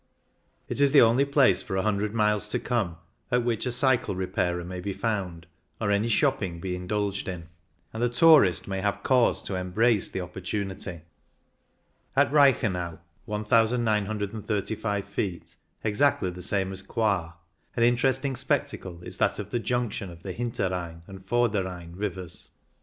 [0.67, 2.97] It is the only place for a hundred miles to come
[3.31, 5.45] at which a cycle repairer may be found
[5.79, 7.49] or any" shop ping" be indulged in,
[7.93, 11.01] and the tourist may have cause to embrace the opportunity.
[12.15, 17.35] At Reichenau (1,935 ft, exactly the same as Coire)
[17.75, 21.47] an interesting spectacle is that of the junction of the H inter Rhein and Vor
[21.49, 22.49] der Rhein rivers.